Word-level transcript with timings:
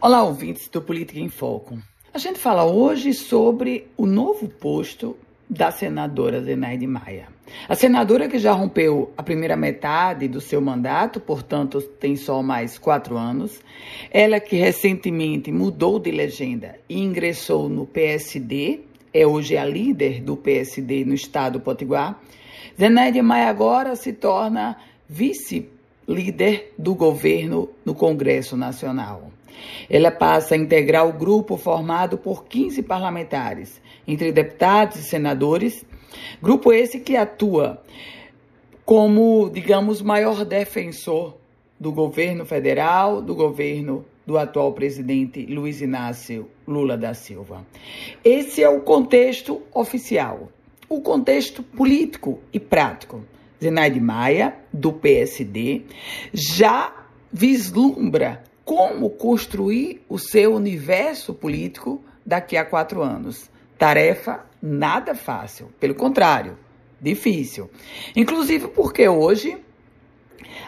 Olá, 0.00 0.22
ouvintes 0.22 0.68
do 0.68 0.80
Política 0.80 1.18
em 1.18 1.28
Foco. 1.28 1.76
A 2.14 2.18
gente 2.18 2.38
fala 2.38 2.64
hoje 2.64 3.12
sobre 3.12 3.88
o 3.96 4.06
novo 4.06 4.48
posto 4.48 5.16
da 5.50 5.72
senadora 5.72 6.40
Zenaide 6.40 6.86
Maia. 6.86 7.26
A 7.68 7.74
senadora 7.74 8.28
que 8.28 8.38
já 8.38 8.52
rompeu 8.52 9.12
a 9.16 9.24
primeira 9.24 9.56
metade 9.56 10.28
do 10.28 10.40
seu 10.40 10.60
mandato, 10.60 11.18
portanto 11.18 11.82
tem 11.82 12.14
só 12.14 12.40
mais 12.44 12.78
quatro 12.78 13.16
anos, 13.16 13.60
ela 14.12 14.38
que 14.38 14.54
recentemente 14.54 15.50
mudou 15.50 15.98
de 15.98 16.12
legenda 16.12 16.78
e 16.88 17.02
ingressou 17.02 17.68
no 17.68 17.84
PSD, 17.84 18.82
é 19.12 19.26
hoje 19.26 19.56
a 19.56 19.64
líder 19.64 20.22
do 20.22 20.36
PSD 20.36 21.04
no 21.04 21.14
estado 21.14 21.54
do 21.54 21.60
Potiguar. 21.60 22.22
Zenaide 22.78 23.20
Maia 23.20 23.48
agora 23.48 23.96
se 23.96 24.12
torna 24.12 24.76
vice-líder 26.08 26.72
do 26.78 26.94
governo 26.94 27.68
no 27.84 27.94
Congresso 27.94 28.56
Nacional. 28.56 29.30
Ela 29.90 30.10
passa 30.10 30.54
a 30.54 30.58
integrar 30.58 31.06
o 31.06 31.12
grupo 31.12 31.56
formado 31.56 32.16
por 32.16 32.44
15 32.44 32.82
parlamentares, 32.82 33.80
entre 34.06 34.32
deputados 34.32 34.96
e 34.98 35.02
senadores, 35.02 35.84
grupo 36.40 36.72
esse 36.72 37.00
que 37.00 37.16
atua 37.16 37.82
como, 38.84 39.50
digamos, 39.50 40.00
maior 40.00 40.44
defensor 40.44 41.36
do 41.78 41.92
governo 41.92 42.46
federal, 42.46 43.20
do 43.20 43.34
governo 43.34 44.04
do 44.26 44.38
atual 44.38 44.72
presidente 44.72 45.44
Luiz 45.44 45.82
Inácio 45.82 46.48
Lula 46.66 46.96
da 46.96 47.12
Silva. 47.12 47.66
Esse 48.24 48.62
é 48.62 48.68
o 48.68 48.80
contexto 48.80 49.60
oficial. 49.74 50.48
O 50.88 51.02
contexto 51.02 51.62
político 51.62 52.38
e 52.52 52.58
prático. 52.58 53.22
Zenaide 53.62 54.00
Maia, 54.00 54.54
do 54.72 54.92
PSD, 54.92 55.82
já 56.32 56.92
vislumbra 57.32 58.42
como 58.64 59.10
construir 59.10 60.04
o 60.08 60.18
seu 60.18 60.54
universo 60.54 61.32
político 61.34 62.02
daqui 62.24 62.56
a 62.56 62.64
quatro 62.64 63.02
anos. 63.02 63.50
Tarefa 63.78 64.44
nada 64.60 65.14
fácil, 65.14 65.70
pelo 65.80 65.94
contrário, 65.94 66.58
difícil. 67.00 67.70
Inclusive 68.14 68.68
porque 68.68 69.08
hoje 69.08 69.58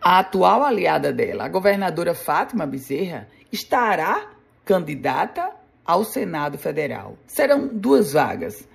a 0.00 0.18
atual 0.20 0.64
aliada 0.64 1.12
dela, 1.12 1.44
a 1.44 1.48
governadora 1.48 2.14
Fátima 2.14 2.66
Bezerra, 2.66 3.28
estará 3.50 4.30
candidata 4.64 5.50
ao 5.84 6.04
Senado 6.04 6.58
Federal. 6.58 7.16
Serão 7.26 7.68
duas 7.68 8.12
vagas. 8.12 8.68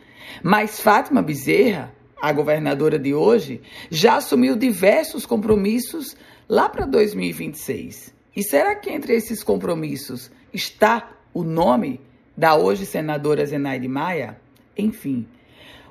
Mas 0.43 0.79
Fátima 0.79 1.21
Bezerra, 1.21 1.91
a 2.21 2.31
governadora 2.31 2.97
de 2.97 3.13
hoje, 3.13 3.61
já 3.89 4.17
assumiu 4.17 4.55
diversos 4.55 5.25
compromissos 5.25 6.15
lá 6.47 6.67
para 6.67 6.85
2026. 6.85 8.13
E 8.35 8.43
será 8.43 8.75
que 8.75 8.89
entre 8.89 9.13
esses 9.15 9.43
compromissos 9.43 10.31
está 10.53 11.11
o 11.33 11.43
nome 11.43 11.99
da 12.35 12.55
hoje 12.55 12.85
senadora 12.85 13.45
Zenaide 13.45 13.87
Maia? 13.87 14.39
Enfim, 14.77 15.27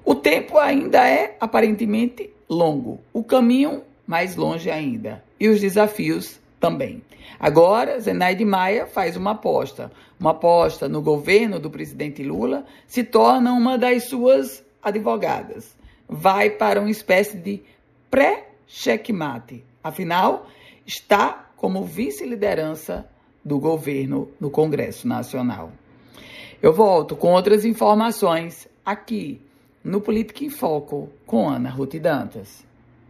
o 0.04 0.14
tempo 0.14 0.58
ainda 0.58 1.06
é 1.08 1.36
aparentemente 1.40 2.30
longo, 2.48 3.00
o 3.12 3.24
caminho 3.24 3.82
mais 4.06 4.36
longe 4.36 4.70
ainda 4.70 5.24
e 5.38 5.48
os 5.48 5.60
desafios 5.60 6.38
também. 6.60 7.02
Agora, 7.38 8.00
Zenaide 8.00 8.44
Maia 8.44 8.86
faz 8.86 9.16
uma 9.16 9.32
aposta. 9.32 9.90
Uma 10.18 10.30
aposta 10.30 10.88
no 10.88 11.02
governo 11.02 11.58
do 11.58 11.68
presidente 11.68 12.22
Lula 12.22 12.64
se 12.86 13.04
torna 13.04 13.52
uma 13.52 13.76
das 13.76 14.04
suas 14.04 14.64
advogadas. 14.82 15.76
Vai 16.08 16.50
para 16.50 16.80
uma 16.80 16.90
espécie 16.90 17.36
de 17.36 17.62
pré-checkmate. 18.10 19.64
Afinal, 19.82 20.46
está 20.86 21.50
como 21.56 21.84
vice-liderança 21.84 23.08
do 23.44 23.58
governo 23.58 24.28
no 24.40 24.50
Congresso 24.50 25.06
Nacional. 25.06 25.72
Eu 26.62 26.72
volto 26.72 27.14
com 27.14 27.32
outras 27.32 27.64
informações 27.64 28.68
aqui 28.84 29.40
no 29.84 30.00
Política 30.00 30.44
em 30.44 30.50
Foco 30.50 31.08
com 31.26 31.48
Ana 31.48 31.70
Ruth 31.70 31.94
Dantas. 31.96 32.64